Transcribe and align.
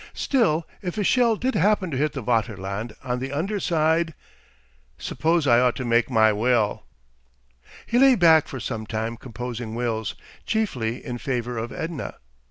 Still, 0.15 0.67
if 0.81 0.97
a 0.97 1.03
shell 1.03 1.35
did 1.35 1.53
happen 1.53 1.91
to 1.91 1.95
hit 1.97 2.13
the 2.13 2.23
Vaterland 2.23 2.95
on 3.03 3.19
the 3.19 3.31
underside!... 3.31 4.15
"S'pose 4.97 5.45
I 5.45 5.59
ought 5.59 5.75
to 5.75 5.85
make 5.85 6.09
my 6.09 6.33
will." 6.33 6.85
He 7.85 7.99
lay 7.99 8.15
back 8.15 8.47
for 8.47 8.59
some 8.59 8.87
time 8.87 9.15
composing 9.15 9.75
wills 9.75 10.15
chiefly 10.43 11.05
in 11.05 11.19
favour 11.19 11.59
of 11.59 11.71
Edna. 11.71 12.15